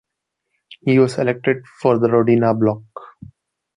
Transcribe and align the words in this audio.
He 0.79 0.97
was 0.97 1.19
elected 1.19 1.57
for 1.79 1.99
the 1.99 2.07
Rodina 2.07 2.59
bloc. 2.59 2.81